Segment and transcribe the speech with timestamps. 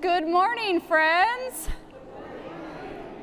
[0.00, 1.68] Good morning, friends.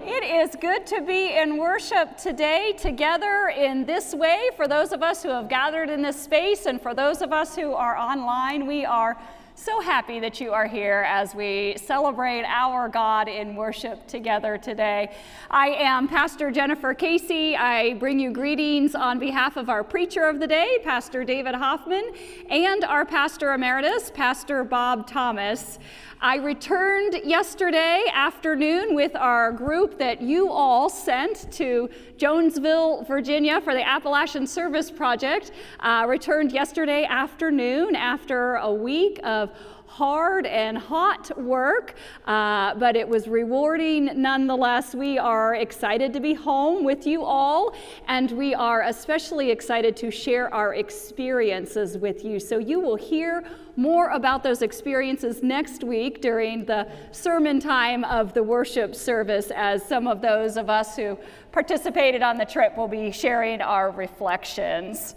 [0.03, 4.49] It is good to be in worship today together in this way.
[4.55, 7.55] For those of us who have gathered in this space and for those of us
[7.55, 9.17] who are online, we are
[9.59, 15.13] so happy that you are here as we celebrate our God in worship together today.
[15.51, 17.57] I am Pastor Jennifer Casey.
[17.57, 22.09] I bring you greetings on behalf of our preacher of the day, Pastor David Hoffman,
[22.49, 25.77] and our pastor emeritus, Pastor Bob Thomas.
[26.21, 33.73] I returned yesterday afternoon with our group that you all sent to Jonesville, Virginia for
[33.73, 35.51] the Appalachian Service Project.
[35.79, 39.48] Uh, returned yesterday afternoon after a week of
[39.89, 44.93] hard and hot work, uh, but it was rewarding nonetheless.
[44.93, 47.75] We are excited to be home with you all,
[48.07, 52.39] and we are especially excited to share our experiences with you.
[52.39, 53.43] So you will hear
[53.75, 59.83] more about those experiences next week during the sermon time of the worship service, as
[59.83, 61.17] some of those of us who
[61.51, 65.15] participated on the trip will be sharing our reflections.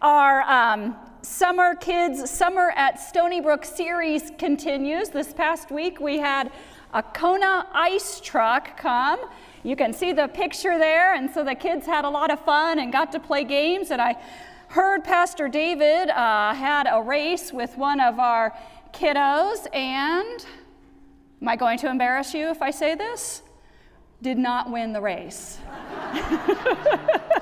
[0.00, 5.08] Our um, Summer Kids Summer at Stony Brook series continues.
[5.08, 6.52] This past week we had
[6.94, 9.18] a Kona ice truck come.
[9.64, 12.78] You can see the picture there, and so the kids had a lot of fun
[12.78, 13.90] and got to play games.
[13.90, 14.16] And I
[14.68, 18.56] heard Pastor David uh, had a race with one of our
[18.92, 20.46] kiddos, and
[21.42, 23.42] am I going to embarrass you if I say this?
[24.22, 25.58] Did not win the race.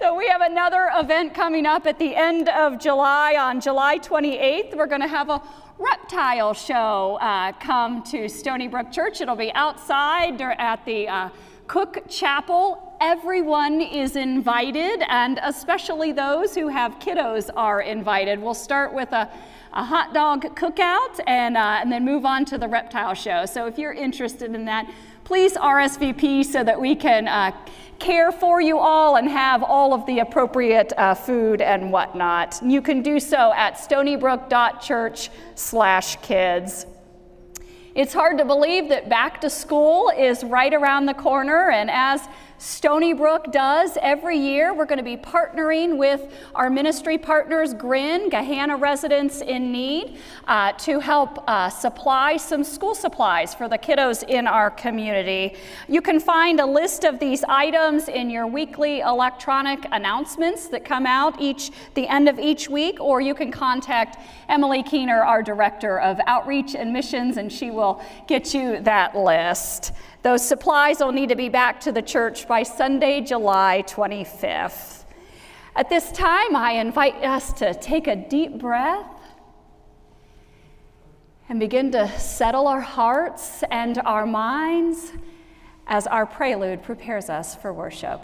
[0.00, 3.36] So, we have another event coming up at the end of July.
[3.38, 5.42] On July 28th, we're going to have a
[5.78, 9.20] reptile show uh, come to Stony Brook Church.
[9.20, 11.28] It'll be outside at the uh,
[11.66, 12.96] Cook Chapel.
[13.02, 18.40] Everyone is invited, and especially those who have kiddos are invited.
[18.40, 19.30] We'll start with a
[19.72, 23.46] a hot dog cookout and, uh, and then move on to the reptile show.
[23.46, 24.92] So if you're interested in that,
[25.30, 27.52] please RSVP so that we can uh,
[28.00, 32.58] care for you all and have all of the appropriate uh, food and whatnot.
[32.64, 36.84] You can do so at stonybrook.church slash kids.
[37.94, 42.22] It's hard to believe that back to school is right around the corner, and as
[42.60, 44.74] Stony Brook does every year.
[44.74, 50.72] We're going to be partnering with our ministry partners, Grin, Gahanna Residents in Need, uh,
[50.72, 55.54] to help uh, supply some school supplies for the kiddos in our community.
[55.88, 61.06] You can find a list of these items in your weekly electronic announcements that come
[61.06, 64.18] out each the end of each week, or you can contact
[64.50, 69.92] Emily Keener, our Director of Outreach and Missions, and she will get you that list.
[70.22, 75.04] Those supplies will need to be back to the church by Sunday, July 25th.
[75.74, 79.06] At this time, I invite us to take a deep breath
[81.48, 85.12] and begin to settle our hearts and our minds
[85.86, 88.22] as our prelude prepares us for worship.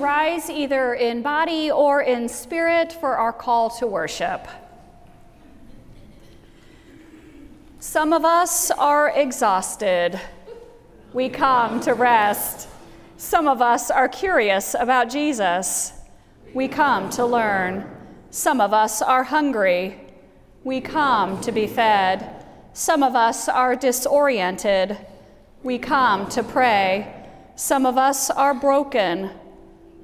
[0.00, 4.48] Rise either in body or in spirit for our call to worship.
[7.78, 10.20] Some of us are exhausted.
[11.12, 12.68] We come to rest.
[13.16, 15.92] Some of us are curious about Jesus.
[16.54, 17.88] We come to learn.
[18.30, 19.98] Some of us are hungry.
[20.62, 22.44] We come to be fed.
[22.74, 24.98] Some of us are disoriented.
[25.62, 27.12] We come to pray.
[27.56, 29.30] Some of us are broken.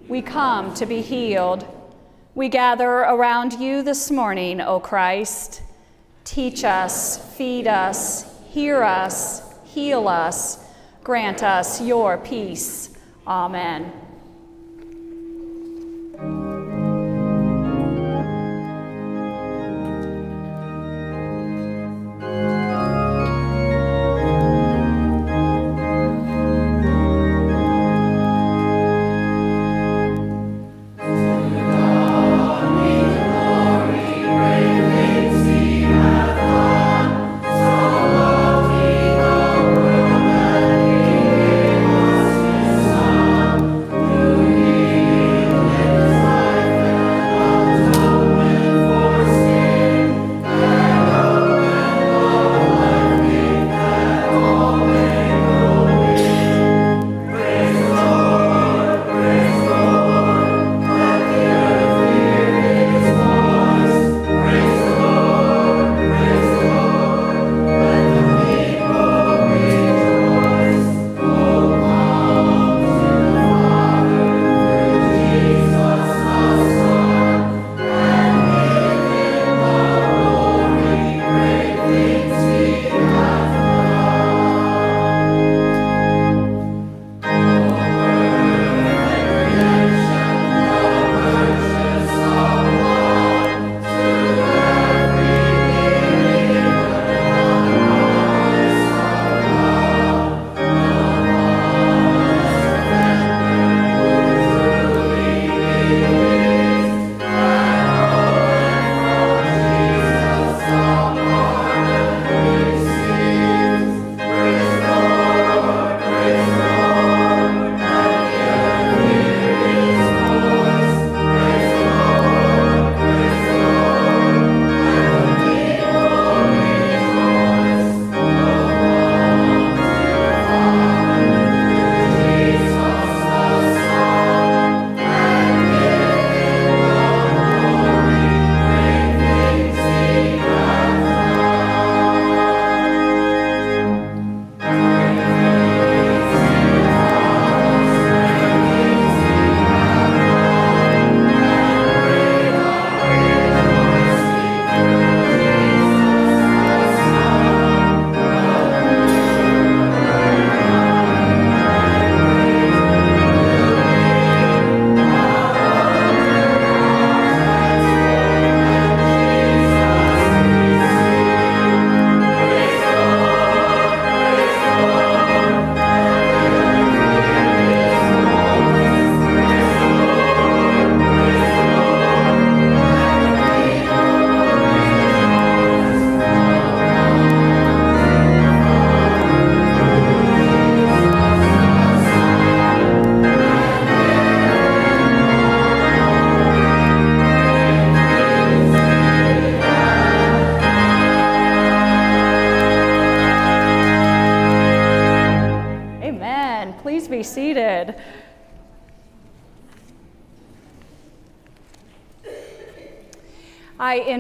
[0.09, 1.67] We come to be healed.
[2.37, 5.63] We gather around you this morning, O Christ.
[6.25, 10.65] Teach us, feed us, hear us, heal us,
[11.03, 12.97] grant us your peace.
[13.27, 13.93] Amen.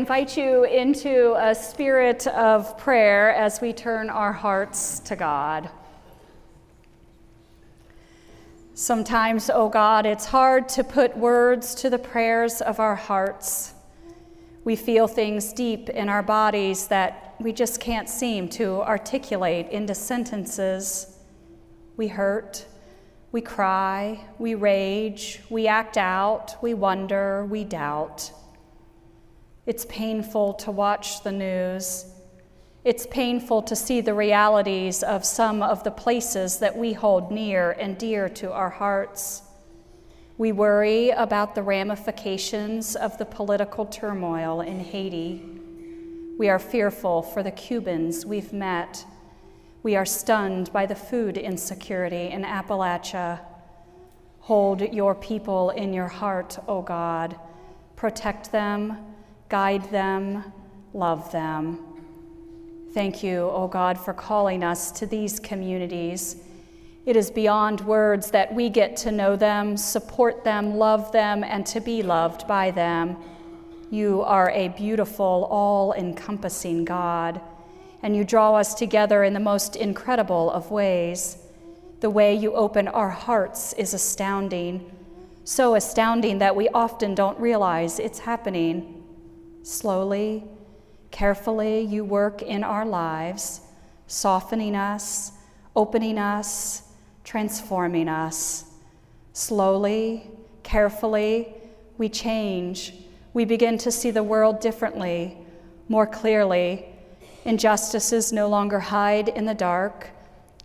[0.06, 5.68] Invite you into a spirit of prayer as we turn our hearts to God.
[8.74, 13.74] Sometimes, oh God, it's hard to put words to the prayers of our hearts.
[14.62, 19.96] We feel things deep in our bodies that we just can't seem to articulate into
[19.96, 21.16] sentences.
[21.96, 22.64] We hurt,
[23.32, 28.30] we cry, we rage, we act out, we wonder, we doubt.
[29.66, 32.06] It's painful to watch the news.
[32.84, 37.72] It's painful to see the realities of some of the places that we hold near
[37.72, 39.42] and dear to our hearts.
[40.38, 45.42] We worry about the ramifications of the political turmoil in Haiti.
[46.38, 49.04] We are fearful for the Cubans we've met.
[49.82, 53.40] We are stunned by the food insecurity in Appalachia.
[54.42, 57.36] Hold your people in your heart, O God.
[57.96, 59.15] Protect them
[59.48, 60.52] guide them,
[60.92, 61.78] love them.
[62.92, 66.36] Thank you, O oh God, for calling us to these communities.
[67.04, 71.64] It is beyond words that we get to know them, support them, love them, and
[71.66, 73.16] to be loved by them.
[73.90, 77.40] You are a beautiful, all encompassing God,
[78.02, 81.38] and you draw us together in the most incredible of ways.
[82.00, 84.90] The way you open our hearts is astounding,
[85.44, 89.05] so astounding that we often don't realize it's happening.
[89.66, 90.44] Slowly,
[91.10, 93.62] carefully, you work in our lives,
[94.06, 95.32] softening us,
[95.74, 96.82] opening us,
[97.24, 98.66] transforming us.
[99.32, 100.30] Slowly,
[100.62, 101.52] carefully,
[101.98, 102.92] we change
[103.36, 105.36] we begin to see the world differently,
[105.90, 106.86] more clearly.
[107.44, 110.08] Injustices no longer hide in the dark,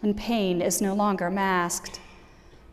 [0.01, 1.99] and pain is no longer masked.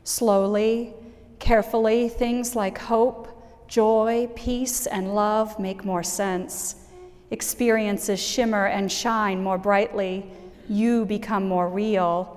[0.05, 0.95] Slowly,
[1.41, 3.38] carefully, things like hope,
[3.69, 6.87] joy, peace, and love make more sense.
[7.31, 10.27] Experiences shimmer and shine more brightly.
[10.69, 12.35] You become more real.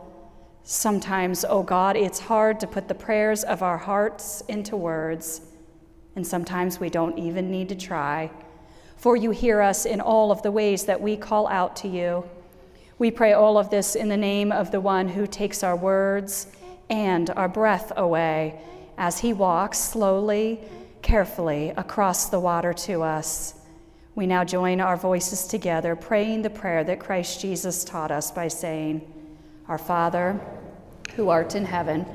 [0.63, 5.41] Sometimes, oh God, it's hard to put the prayers of our hearts into words
[6.15, 8.29] and sometimes we don't even need to try.
[8.97, 12.23] For you hear us in all of the ways that we call out to you.
[12.99, 16.47] We pray all of this in the name of the one who takes our words
[16.89, 18.59] and our breath away
[18.97, 20.59] as he walks slowly,
[21.01, 23.55] carefully across the water to us.
[24.13, 28.49] We now join our voices together, praying the prayer that Christ Jesus taught us by
[28.49, 29.01] saying,
[29.67, 30.39] Our Father,
[31.15, 32.05] who art in heaven,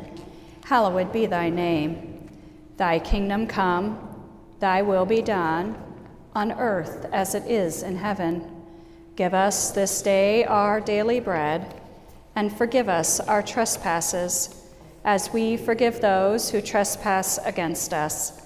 [0.65, 2.29] hallowed be thy name.
[2.77, 3.99] Thy kingdom come,
[4.61, 5.77] thy will be done,
[6.35, 8.51] on earth as it is in heaven.
[9.17, 11.81] Give us this day our daily bread,
[12.35, 14.67] and forgive us our trespasses,
[15.05, 18.46] as we forgive those who trespass against us.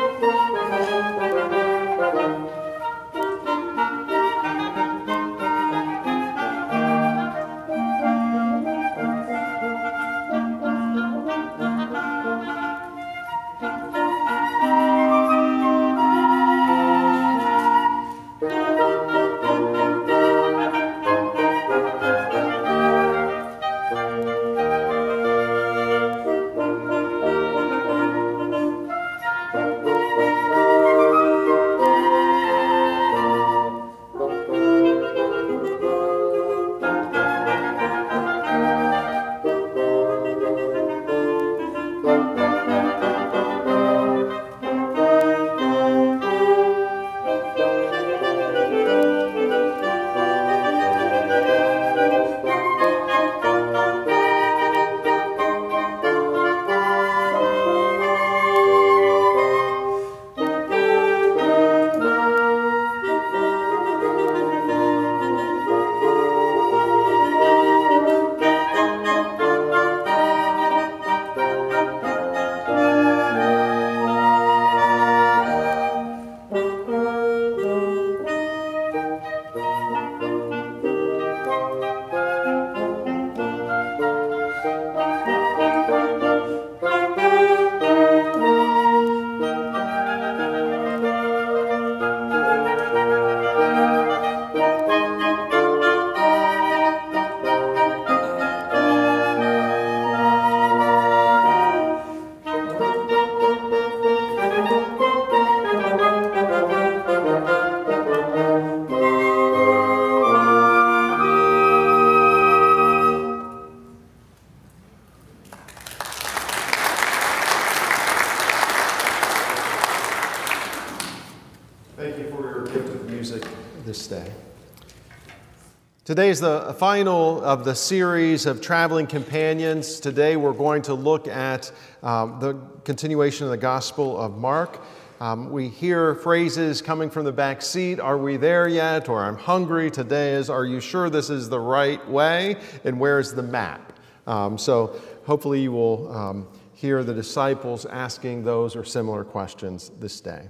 [126.03, 129.99] Today is the final of the series of traveling companions.
[129.99, 134.81] Today we're going to look at um, the continuation of the Gospel of Mark.
[135.19, 139.09] Um, we hear phrases coming from the back seat Are we there yet?
[139.09, 139.91] or I'm hungry.
[139.91, 142.55] Today is Are you sure this is the right way?
[142.83, 143.93] And where's the map?
[144.25, 150.19] Um, so hopefully you will um, hear the disciples asking those or similar questions this
[150.19, 150.47] day.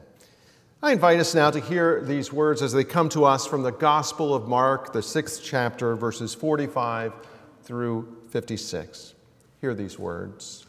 [0.83, 3.71] I invite us now to hear these words as they come to us from the
[3.71, 7.13] Gospel of Mark, the sixth chapter, verses 45
[7.61, 9.13] through 56.
[9.59, 10.65] Hear these words.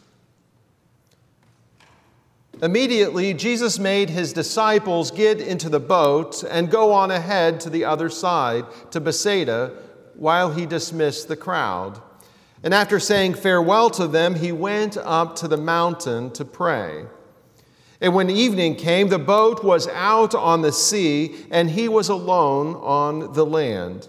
[2.61, 7.87] Immediately, Jesus made his disciples get into the boat and go on ahead to the
[7.87, 9.73] other side, to Bethsaida,
[10.13, 12.03] while he dismissed the crowd.
[12.63, 17.07] And after saying farewell to them, he went up to the mountain to pray.
[18.03, 22.75] And when evening came, the boat was out on the sea, and he was alone
[22.75, 24.09] on the land.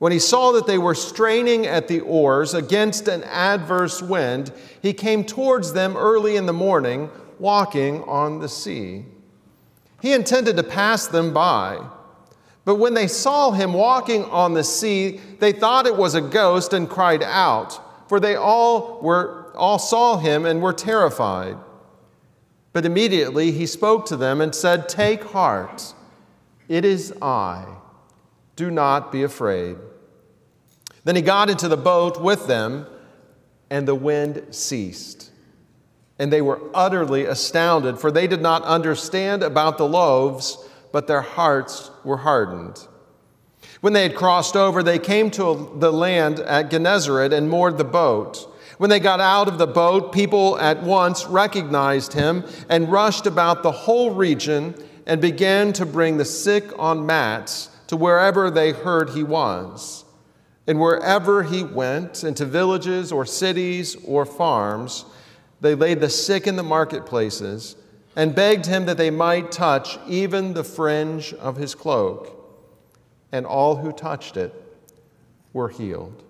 [0.00, 4.92] When he saw that they were straining at the oars against an adverse wind, he
[4.92, 9.04] came towards them early in the morning, walking on the sea.
[10.02, 11.86] He intended to pass them by.
[12.64, 16.72] But when they saw him walking on the sea, they thought it was a ghost
[16.72, 21.56] and cried out, for they all were all saw him and were terrified.
[22.72, 25.94] But immediately he spoke to them and said, "Take heart.
[26.68, 27.64] It is I.
[28.56, 29.76] Do not be afraid."
[31.04, 32.86] Then he got into the boat with them,
[33.70, 35.30] and the wind ceased.
[36.18, 40.58] And they were utterly astounded, for they did not understand about the loaves
[40.92, 42.86] but their hearts were hardened.
[43.80, 47.84] When they had crossed over, they came to the land at Gennesaret and moored the
[47.84, 48.49] boat.
[48.80, 53.62] When they got out of the boat, people at once recognized him and rushed about
[53.62, 59.10] the whole region and began to bring the sick on mats to wherever they heard
[59.10, 60.06] he was.
[60.66, 65.04] And wherever he went, into villages or cities or farms,
[65.60, 67.76] they laid the sick in the marketplaces
[68.16, 72.34] and begged him that they might touch even the fringe of his cloak.
[73.30, 74.54] And all who touched it
[75.52, 76.22] were healed.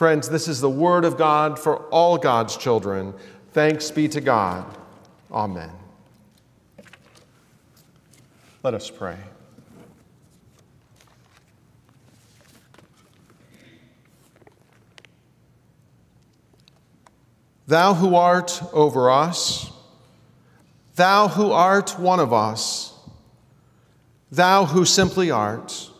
[0.00, 3.12] Friends, this is the word of God for all God's children.
[3.52, 4.64] Thanks be to God.
[5.30, 5.70] Amen.
[8.62, 9.18] Let us pray.
[17.66, 19.70] Thou who art over us,
[20.96, 22.94] Thou who art one of us,
[24.32, 25.90] thou who simply art,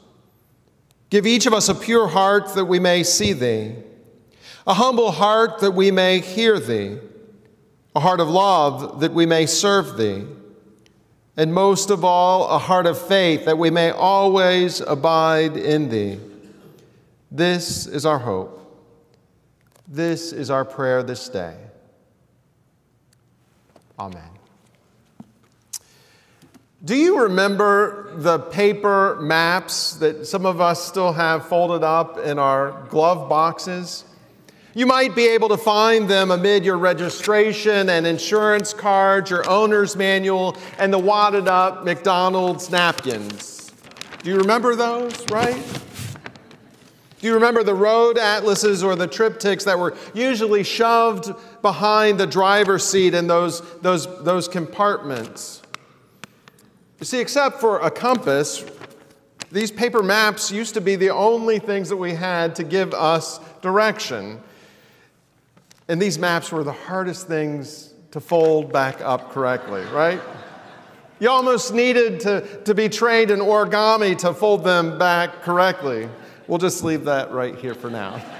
[1.10, 3.74] give each of us a pure heart that we may see thee,
[4.66, 6.98] a humble heart that we may hear thee,
[7.94, 10.24] a heart of love that we may serve thee,
[11.36, 16.18] and most of all, a heart of faith that we may always abide in thee.
[17.30, 18.56] This is our hope.
[19.88, 21.56] This is our prayer this day.
[23.98, 24.30] Amen.
[26.84, 32.38] Do you remember the paper maps that some of us still have folded up in
[32.38, 34.04] our glove boxes?
[34.72, 39.96] You might be able to find them amid your registration and insurance cards, your owner's
[39.96, 43.72] manual, and the wadded up McDonald's napkins.
[44.22, 45.60] Do you remember those, right?
[47.20, 52.26] Do you remember the road atlases or the TripTiks that were usually shoved behind the
[52.26, 55.62] driver's seat in those, those, those compartments?
[57.00, 58.64] You see, except for a compass,
[59.50, 63.40] these paper maps used to be the only things that we had to give us
[63.62, 64.40] direction.
[65.90, 70.20] And these maps were the hardest things to fold back up correctly, right?
[71.18, 76.08] You almost needed to, to be trained in origami to fold them back correctly.
[76.46, 78.22] We'll just leave that right here for now.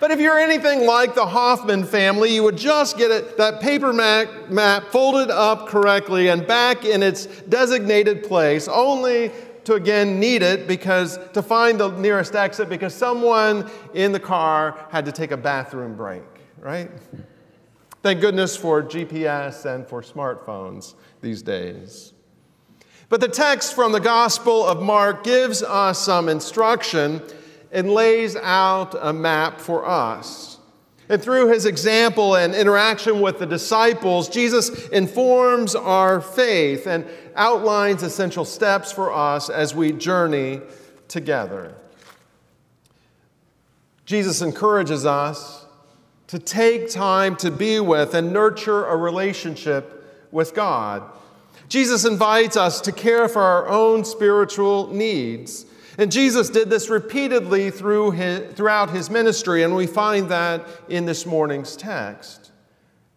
[0.00, 3.92] But if you're anything like the Hoffman family, you would just get it, that paper
[3.92, 9.30] map, map folded up correctly and back in its designated place, only
[9.70, 14.76] to again need it because to find the nearest exit because someone in the car
[14.90, 16.24] had to take a bathroom break,
[16.58, 16.90] right?
[18.02, 22.14] Thank goodness for GPS and for smartphones these days.
[23.08, 27.22] But the text from the Gospel of Mark gives us some instruction
[27.70, 30.49] and lays out a map for us.
[31.10, 38.04] And through his example and interaction with the disciples, Jesus informs our faith and outlines
[38.04, 40.60] essential steps for us as we journey
[41.08, 41.74] together.
[44.06, 45.66] Jesus encourages us
[46.28, 51.02] to take time to be with and nurture a relationship with God.
[51.68, 55.66] Jesus invites us to care for our own spiritual needs
[56.00, 61.04] and Jesus did this repeatedly through his, throughout his ministry, and we find that in
[61.04, 62.52] this morning's text.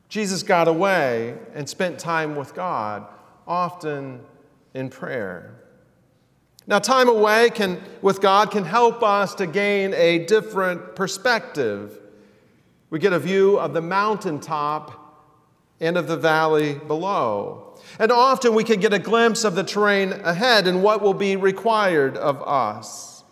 [0.10, 3.08] Jesus got away and spent time with God,
[3.48, 4.20] often
[4.74, 5.56] in prayer.
[6.68, 11.98] Now, time away can, with God can help us to gain a different perspective.
[12.90, 15.32] We get a view of the mountaintop
[15.80, 17.73] and of the valley below.
[18.00, 21.36] And often we can get a glimpse of the terrain ahead and what will be
[21.36, 23.24] required of us.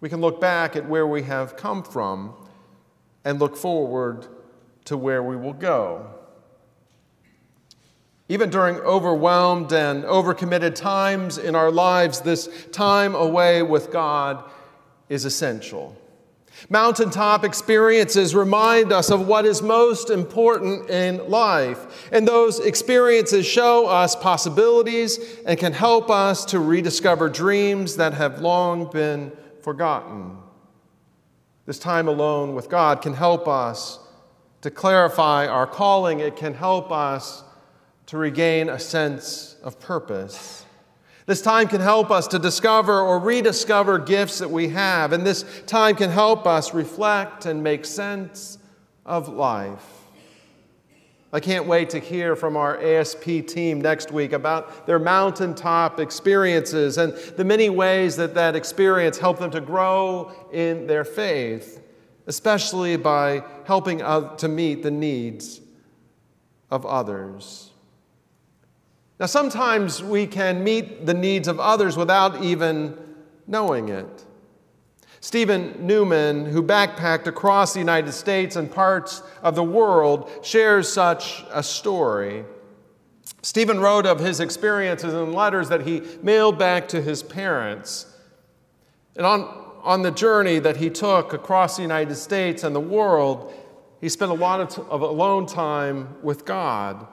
[0.00, 2.34] We can look back at where we have come from
[3.24, 4.26] and look forward
[4.86, 6.06] to where we will go.
[8.28, 14.48] Even during overwhelmed and overcommitted times in our lives, this time away with God
[15.08, 15.99] is essential.
[16.68, 23.86] Mountaintop experiences remind us of what is most important in life, and those experiences show
[23.86, 30.36] us possibilities and can help us to rediscover dreams that have long been forgotten.
[31.66, 33.98] This time alone with God can help us
[34.62, 37.42] to clarify our calling, it can help us
[38.06, 40.59] to regain a sense of purpose.
[41.30, 45.44] This time can help us to discover or rediscover gifts that we have, and this
[45.64, 48.58] time can help us reflect and make sense
[49.06, 50.08] of life.
[51.32, 56.98] I can't wait to hear from our ASP team next week about their mountaintop experiences
[56.98, 61.80] and the many ways that that experience helped them to grow in their faith,
[62.26, 65.60] especially by helping to meet the needs
[66.72, 67.69] of others.
[69.20, 72.96] Now, sometimes we can meet the needs of others without even
[73.46, 74.24] knowing it.
[75.20, 81.44] Stephen Newman, who backpacked across the United States and parts of the world, shares such
[81.52, 82.46] a story.
[83.42, 88.06] Stephen wrote of his experiences in letters that he mailed back to his parents.
[89.16, 89.42] And on,
[89.82, 93.52] on the journey that he took across the United States and the world,
[94.00, 97.06] he spent a lot of, t- of alone time with God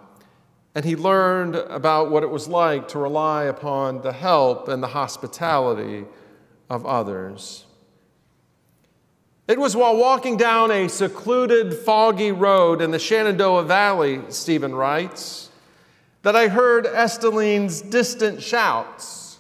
[0.78, 4.88] and he learned about what it was like to rely upon the help and the
[4.90, 6.06] hospitality
[6.70, 7.66] of others.
[9.48, 15.50] It was while walking down a secluded, foggy road in the Shenandoah Valley, Stephen writes,
[16.22, 19.40] that I heard Esteline's distant shouts.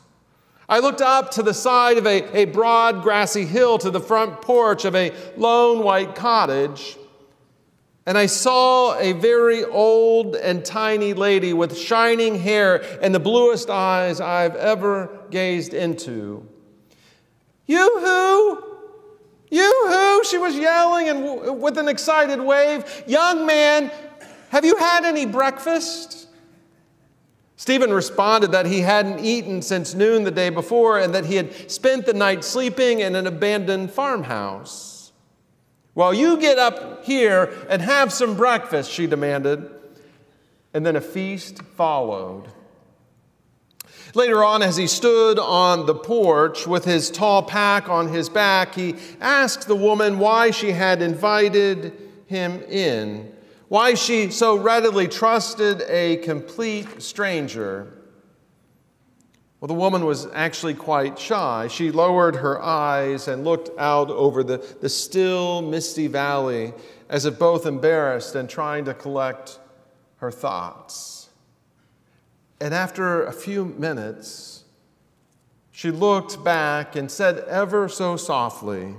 [0.67, 4.41] I looked up to the side of a, a broad, grassy hill to the front
[4.41, 6.97] porch of a lone white cottage
[8.08, 13.70] and I saw a very old and tiny lady with shining hair and the bluest
[13.70, 16.48] eyes I've ever gazed into.
[17.65, 18.63] Yoo-hoo!
[19.50, 20.24] Yoo-hoo!
[20.24, 23.04] She was yelling and w- with an excited wave.
[23.08, 23.91] Young man,
[24.52, 26.30] have you had any breakfast?
[27.58, 31.70] Stephen responded that he hadn't eaten since noon the day before and that he had
[31.70, 34.97] spent the night sleeping in an abandoned farmhouse.
[35.98, 39.68] Well, you get up here and have some breakfast, she demanded.
[40.72, 42.44] And then a feast followed.
[44.14, 48.76] Later on, as he stood on the porch with his tall pack on his back,
[48.76, 51.94] he asked the woman why she had invited
[52.28, 53.34] him in,
[53.68, 57.97] why she so readily trusted a complete stranger.
[59.60, 61.67] Well, the woman was actually quite shy.
[61.67, 66.74] She lowered her eyes and looked out over the, the still, misty valley
[67.10, 69.60] as if both embarrassed and trying to collect
[70.17, 71.30] her thoughts.
[72.60, 74.63] And after a few minutes,
[75.72, 78.96] she looked back and said ever so softly,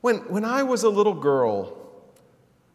[0.00, 1.76] when, when I was a little girl,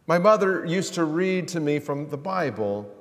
[0.06, 2.92] my mother used to read to me from the Bible.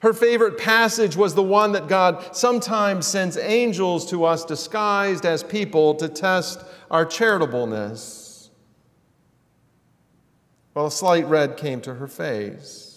[0.00, 5.42] Her favorite passage was the one that God sometimes sends angels to us disguised as
[5.42, 8.50] people to test our charitableness.
[10.74, 12.87] Well, a slight red came to her face.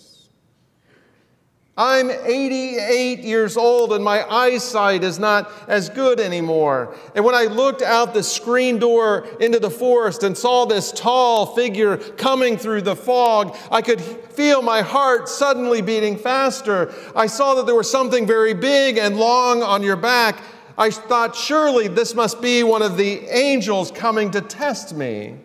[1.78, 6.96] I'm 88 years old and my eyesight is not as good anymore.
[7.16, 11.56] And when I looked out the screen door into the forest and saw this tall
[11.56, 16.94] figure coming through the fog, I could feel my heart suddenly beating faster.
[17.16, 20.44] I saw that there was something very big and long on your back.
[20.78, 25.38] I thought, surely this must be one of the angels coming to test me.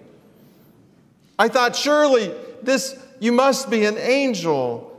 [1.38, 4.92] I thought, surely this, you must be an angel.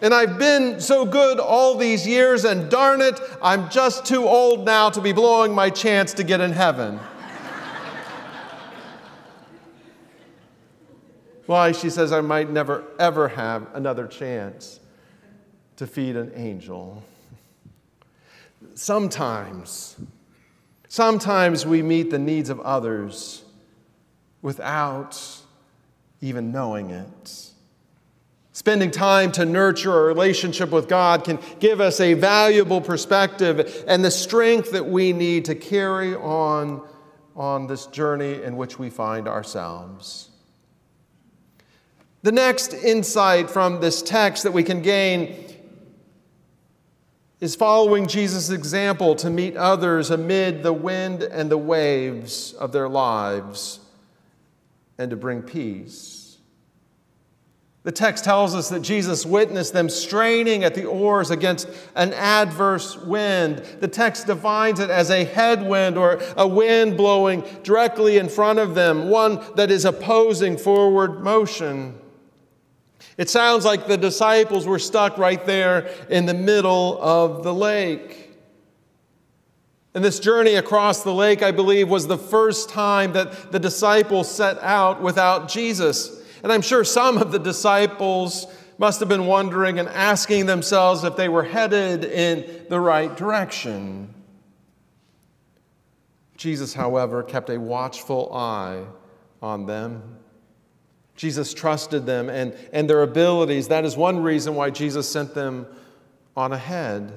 [0.00, 4.64] And I've been so good all these years, and darn it, I'm just too old
[4.64, 7.00] now to be blowing my chance to get in heaven.
[11.46, 11.72] Why?
[11.72, 14.80] She says, I might never, ever have another chance
[15.76, 17.02] to feed an angel.
[18.74, 19.96] Sometimes,
[20.88, 23.44] sometimes we meet the needs of others
[24.40, 25.20] without
[26.20, 27.50] even knowing it.
[28.54, 34.04] Spending time to nurture a relationship with God can give us a valuable perspective and
[34.04, 36.80] the strength that we need to carry on
[37.34, 40.30] on this journey in which we find ourselves.
[42.22, 45.52] The next insight from this text that we can gain
[47.40, 52.88] is following Jesus' example to meet others amid the wind and the waves of their
[52.88, 53.80] lives
[54.96, 56.13] and to bring peace.
[57.84, 62.96] The text tells us that Jesus witnessed them straining at the oars against an adverse
[62.96, 63.58] wind.
[63.80, 68.74] The text defines it as a headwind or a wind blowing directly in front of
[68.74, 72.00] them, one that is opposing forward motion.
[73.18, 78.32] It sounds like the disciples were stuck right there in the middle of the lake.
[79.92, 84.28] And this journey across the lake, I believe, was the first time that the disciples
[84.28, 86.22] set out without Jesus.
[86.44, 91.16] And I'm sure some of the disciples must have been wondering and asking themselves if
[91.16, 94.12] they were headed in the right direction.
[96.36, 98.84] Jesus, however, kept a watchful eye
[99.40, 100.18] on them.
[101.16, 103.68] Jesus trusted them and, and their abilities.
[103.68, 105.66] That is one reason why Jesus sent them
[106.36, 107.10] on ahead.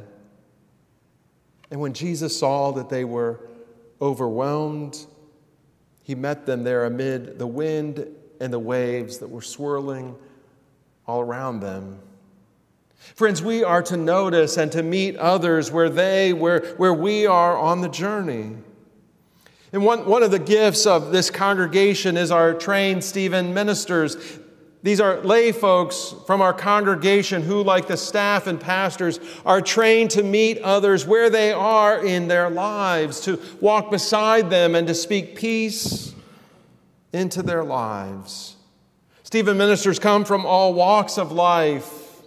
[1.70, 3.42] And when Jesus saw that they were
[4.02, 5.06] overwhelmed,
[6.02, 8.08] he met them there amid the wind
[8.40, 10.16] and the waves that were swirling
[11.06, 12.00] all around them.
[13.16, 17.58] Friends, we are to notice and to meet others where they, where, where we are
[17.58, 18.58] on the journey.
[19.72, 24.40] And one, one of the gifts of this congregation is our trained Stephen ministers.
[24.84, 30.12] These are lay folks from our congregation who, like the staff and pastors, are trained
[30.12, 34.94] to meet others where they are in their lives, to walk beside them and to
[34.94, 36.14] speak peace
[37.14, 38.56] into their lives.
[39.24, 42.22] Stephen ministers come from all walks of life,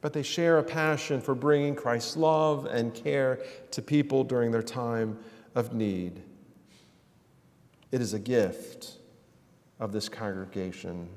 [0.00, 3.40] but they share a passion for bringing Christ's love and care
[3.72, 5.18] to people during their time
[5.54, 6.22] of need.
[7.90, 8.98] It is a gift
[9.80, 11.08] of this congregation.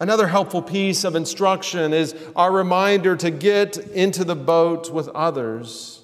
[0.00, 5.97] Another helpful piece of instruction is our reminder to get into the boat with others.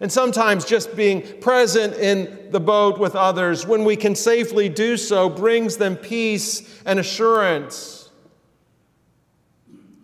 [0.00, 4.96] And sometimes just being present in the boat with others, when we can safely do
[4.96, 8.10] so, brings them peace and assurance.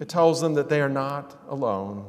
[0.01, 2.07] It tells them that they are not alone.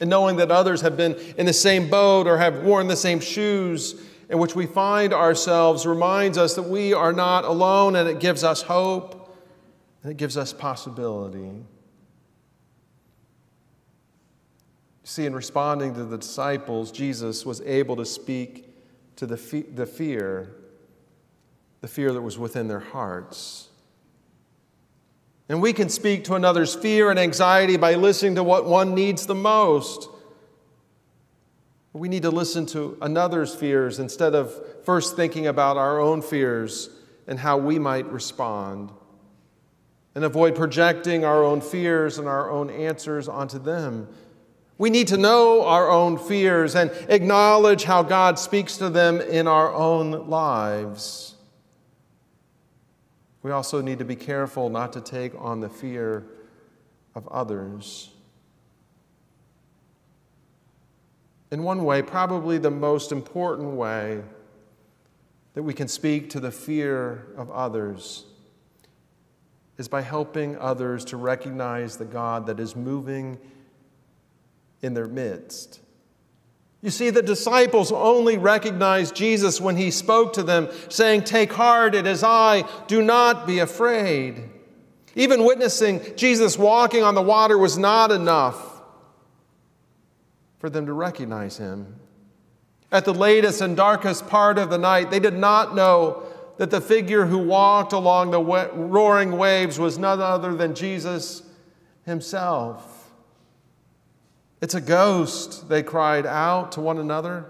[0.00, 3.20] And knowing that others have been in the same boat or have worn the same
[3.20, 3.94] shoes
[4.28, 8.42] in which we find ourselves reminds us that we are not alone and it gives
[8.42, 9.32] us hope
[10.02, 11.50] and it gives us possibility.
[15.04, 18.74] See, in responding to the disciples, Jesus was able to speak
[19.16, 20.56] to the, fe- the fear,
[21.82, 23.68] the fear that was within their hearts.
[25.50, 29.26] And we can speak to another's fear and anxiety by listening to what one needs
[29.26, 30.08] the most.
[31.92, 36.88] We need to listen to another's fears instead of first thinking about our own fears
[37.26, 38.90] and how we might respond.
[40.14, 44.08] And avoid projecting our own fears and our own answers onto them
[44.76, 49.46] we need to know our own fears and acknowledge how God speaks to them in
[49.46, 51.34] our own lives.
[53.42, 56.24] We also need to be careful not to take on the fear
[57.14, 58.10] of others.
[61.52, 64.22] In one way, probably the most important way
[65.52, 68.24] that we can speak to the fear of others
[69.78, 73.38] is by helping others to recognize the God that is moving
[74.84, 75.80] in their midst.
[76.82, 81.94] You see, the disciples only recognized Jesus when he spoke to them, saying, Take heart,
[81.94, 84.50] it is I, do not be afraid.
[85.16, 88.82] Even witnessing Jesus walking on the water was not enough
[90.58, 91.96] for them to recognize him.
[92.92, 96.24] At the latest and darkest part of the night, they did not know
[96.58, 101.42] that the figure who walked along the roaring waves was none other than Jesus
[102.04, 102.93] himself.
[104.60, 107.46] It's a ghost, they cried out to one another.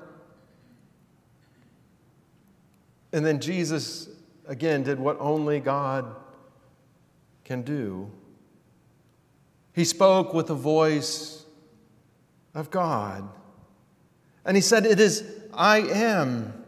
[3.13, 4.09] And then Jesus,
[4.47, 6.17] again, did what only God
[7.45, 8.11] can do.
[9.73, 11.45] He spoke with the voice
[12.55, 13.29] of God.
[14.45, 16.65] And he said, It is I am.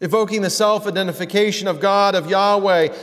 [0.00, 2.94] Evoking the self identification of God, of Yahweh,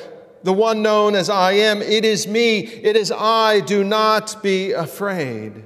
[0.45, 1.81] the one known as I am.
[1.81, 2.59] It is me.
[2.59, 3.61] It is I.
[3.61, 5.63] Do not be afraid.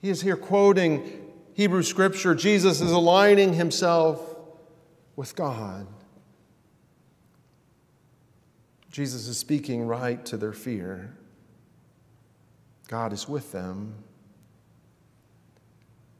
[0.00, 1.22] He is here quoting
[1.54, 2.34] Hebrew scripture.
[2.34, 4.34] Jesus is aligning himself
[5.14, 5.86] with God.
[8.90, 11.16] Jesus is speaking right to their fear.
[12.88, 13.94] God is with them.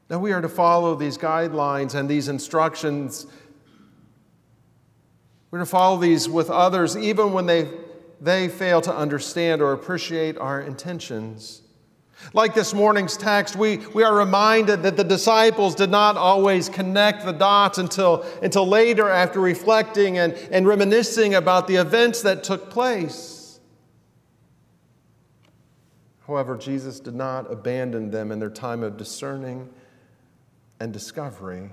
[0.09, 3.27] Now we are to follow these guidelines and these instructions
[5.53, 7.68] we're to follow these with others even when they,
[8.22, 11.61] they fail to understand or appreciate our intentions.
[12.32, 17.26] Like this morning's text, we, we are reminded that the disciples did not always connect
[17.26, 22.70] the dots until, until later after reflecting and, and reminiscing about the events that took
[22.70, 23.61] place.
[26.26, 29.68] However, Jesus did not abandon them in their time of discerning
[30.80, 31.72] and discovery.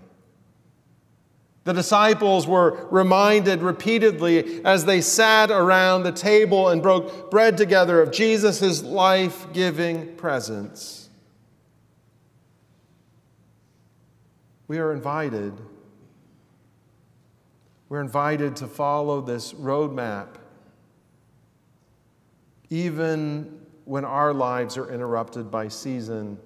[1.70, 8.02] The disciples were reminded repeatedly as they sat around the table and broke bread together
[8.02, 11.12] of Jesus' life giving presence.
[14.68, 15.54] We are invited.
[17.88, 20.38] We're invited to follow this roadmap,
[22.72, 26.40] even when our lives are interrupted by season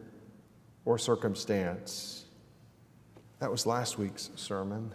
[0.83, 2.25] or circumstance.
[3.39, 4.91] That was last week's sermon.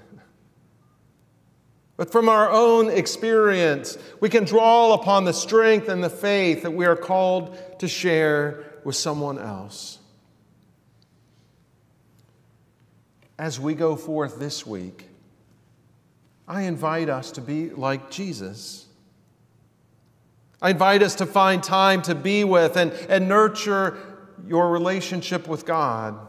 [1.98, 6.70] But from our own experience, we can draw upon the strength and the faith that
[6.70, 9.98] we are called to share with someone else.
[13.36, 15.08] As we go forth this week,
[16.46, 18.86] I invite us to be like Jesus.
[20.62, 23.98] I invite us to find time to be with and, and nurture
[24.46, 26.27] your relationship with God.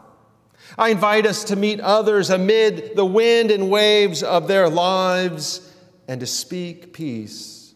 [0.80, 5.70] I invite us to meet others amid the wind and waves of their lives
[6.08, 7.74] and to speak peace.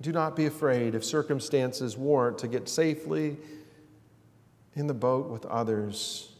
[0.00, 3.36] Do not be afraid if circumstances warrant to get safely
[4.76, 6.32] in the boat with others.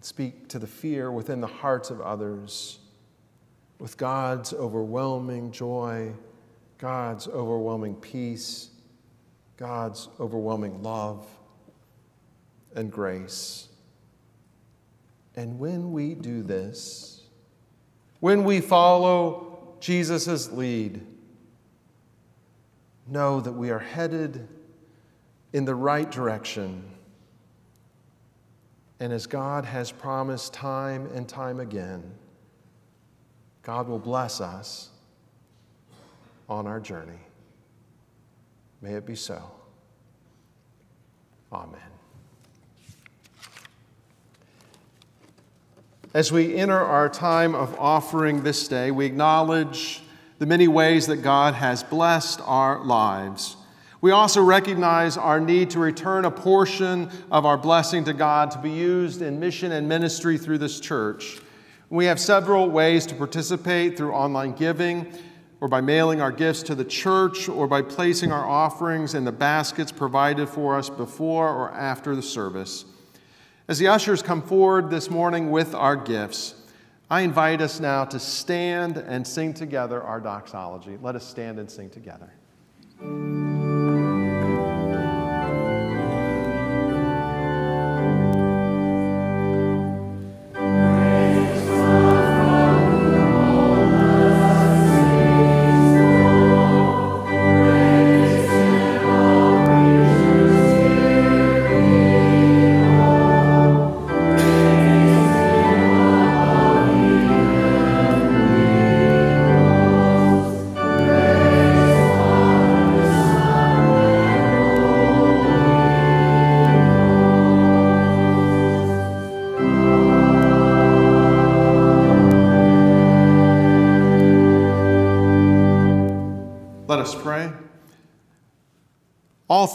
[0.00, 2.80] Speak to the fear within the hearts of others
[3.78, 6.12] with God's overwhelming joy,
[6.78, 8.70] God's overwhelming peace
[9.58, 11.26] God's overwhelming love
[12.74, 13.68] and grace.
[15.34, 17.22] And when we do this,
[18.20, 21.04] when we follow Jesus' lead,
[23.06, 24.46] know that we are headed
[25.52, 26.84] in the right direction.
[29.00, 32.02] And as God has promised time and time again,
[33.62, 34.90] God will bless us
[36.48, 37.27] on our journey.
[38.80, 39.42] May it be so.
[41.52, 41.80] Amen.
[46.14, 50.02] As we enter our time of offering this day, we acknowledge
[50.38, 53.56] the many ways that God has blessed our lives.
[54.00, 58.58] We also recognize our need to return a portion of our blessing to God to
[58.58, 61.40] be used in mission and ministry through this church.
[61.90, 65.12] We have several ways to participate through online giving
[65.60, 69.32] or by mailing our gifts to the church, or by placing our offerings in the
[69.32, 72.84] baskets provided for us before or after the service.
[73.66, 76.54] As the ushers come forward this morning with our gifts,
[77.10, 80.98] I invite us now to stand and sing together our doxology.
[81.02, 82.30] Let us stand and sing together.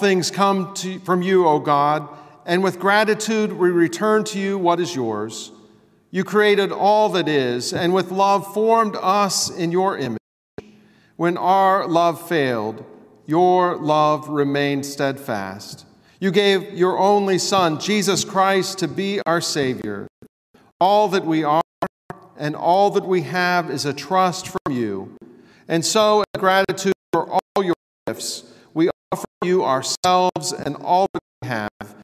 [0.03, 2.09] Things come to, from you, O God,
[2.45, 5.53] and with gratitude we return to you what is yours.
[6.11, 10.19] You created all that is, and with love formed us in your image.
[11.15, 12.83] When our love failed,
[13.25, 15.85] your love remained steadfast.
[16.19, 20.07] You gave your only Son, Jesus Christ, to be our Savior.
[20.81, 21.61] All that we are
[22.35, 25.15] and all that we have is a trust from you.
[25.69, 27.75] And so, in gratitude for all your
[28.05, 28.43] gifts,
[29.43, 31.95] you ourselves and all that we have,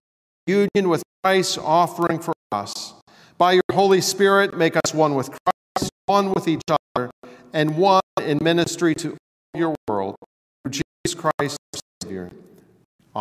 [0.48, 2.94] union with Christ's offering for us.
[3.38, 6.62] By your Holy Spirit, make us one with Christ, one with each
[6.96, 7.12] other,
[7.54, 9.18] and one in ministry to all
[9.56, 10.16] your world.
[10.64, 12.32] Through Jesus Christ, our Savior.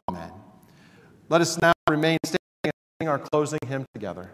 [0.09, 0.33] Amen.
[1.29, 4.31] Let us now remain standing and sing our closing hymn together.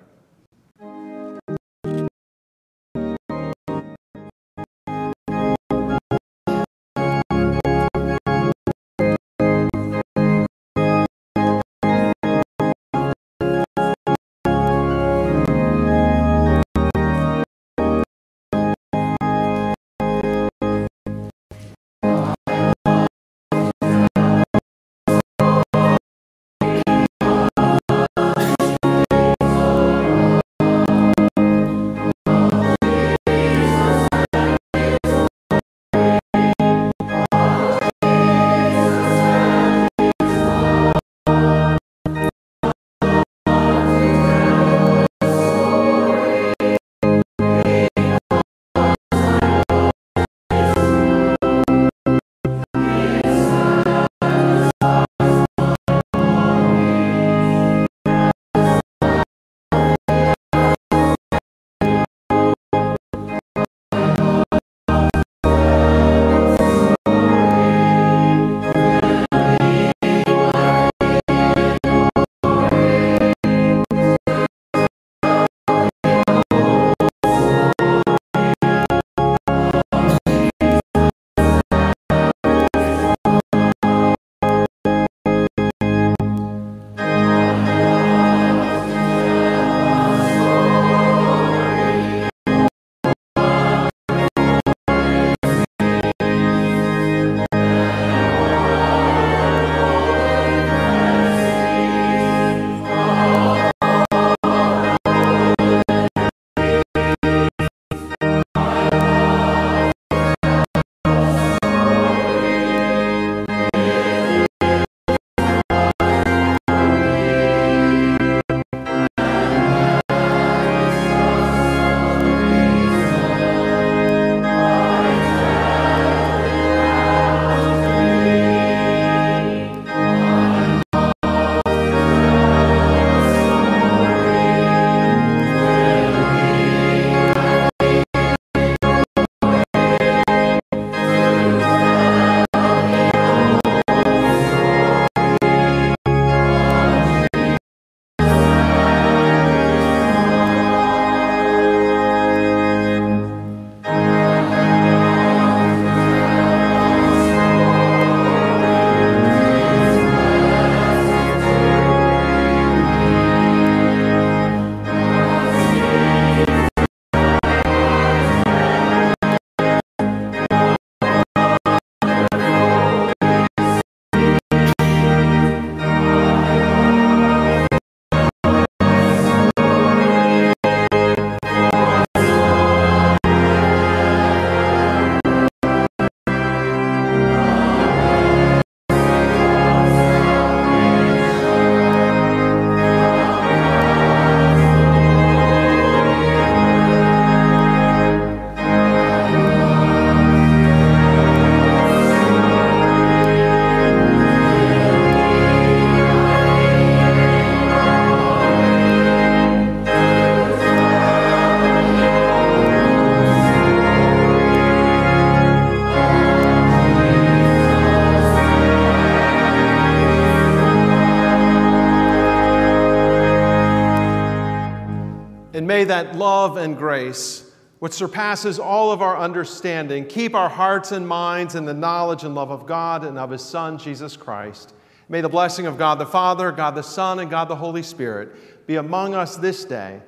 [225.65, 230.93] And may that love and grace, which surpasses all of our understanding, keep our hearts
[230.93, 234.75] and minds in the knowledge and love of God and of His Son, Jesus Christ.
[235.09, 238.67] May the blessing of God the Father, God the Son, and God the Holy Spirit
[238.67, 240.03] be among us this day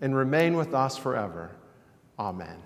[0.00, 1.50] and remain with us forever.
[2.16, 2.58] Amen.